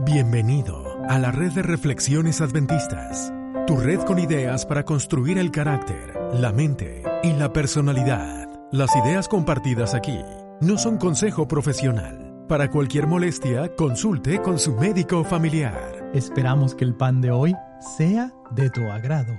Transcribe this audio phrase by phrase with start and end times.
[0.00, 3.32] Bienvenido a la red de reflexiones adventistas,
[3.66, 8.48] tu red con ideas para construir el carácter, la mente y la personalidad.
[8.72, 10.18] Las ideas compartidas aquí
[10.62, 12.46] no son consejo profesional.
[12.48, 16.10] Para cualquier molestia, consulte con su médico familiar.
[16.14, 17.54] Esperamos que el pan de hoy
[17.96, 19.36] sea de tu agrado.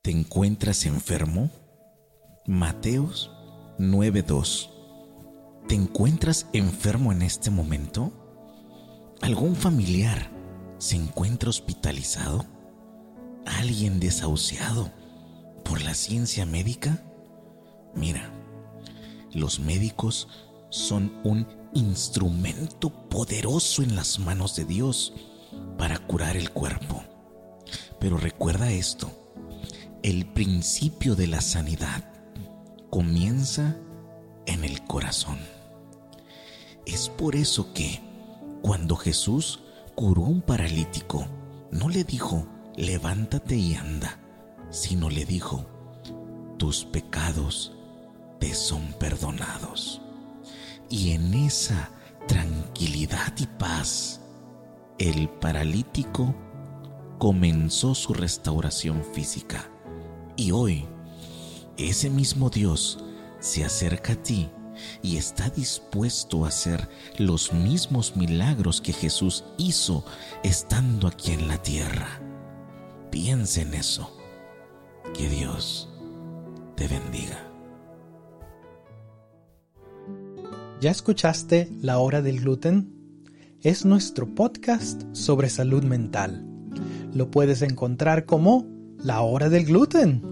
[0.00, 1.50] ¿Te encuentras enfermo?
[2.46, 3.30] Mateos
[3.78, 4.70] 9:2.
[5.68, 8.12] ¿Te encuentras enfermo en este momento?
[9.22, 10.32] ¿Algún familiar
[10.78, 12.44] se encuentra hospitalizado?
[13.46, 14.90] ¿Alguien desahuciado
[15.64, 17.00] por la ciencia médica?
[17.94, 18.32] Mira,
[19.32, 20.26] los médicos
[20.70, 25.14] son un instrumento poderoso en las manos de Dios
[25.78, 27.04] para curar el cuerpo.
[28.00, 29.08] Pero recuerda esto,
[30.02, 32.12] el principio de la sanidad
[32.90, 33.76] comienza
[34.46, 35.38] en el corazón.
[36.86, 38.11] Es por eso que
[38.62, 39.58] cuando Jesús
[39.96, 41.26] curó un paralítico,
[41.72, 44.20] no le dijo, levántate y anda,
[44.70, 45.66] sino le dijo,
[46.58, 47.72] tus pecados
[48.38, 50.00] te son perdonados.
[50.88, 51.90] Y en esa
[52.28, 54.20] tranquilidad y paz,
[54.98, 56.34] el paralítico
[57.18, 59.68] comenzó su restauración física.
[60.36, 60.86] Y hoy,
[61.76, 63.04] ese mismo Dios
[63.40, 64.50] se acerca a ti
[65.02, 66.88] y está dispuesto a hacer
[67.18, 70.04] los mismos milagros que Jesús hizo
[70.42, 72.20] estando aquí en la tierra.
[73.10, 74.16] Piensa en eso.
[75.14, 75.88] Que Dios
[76.76, 77.38] te bendiga.
[80.80, 82.92] ¿Ya escuchaste La Hora del Gluten?
[83.60, 86.44] Es nuestro podcast sobre salud mental.
[87.14, 88.66] Lo puedes encontrar como
[88.98, 90.31] La Hora del Gluten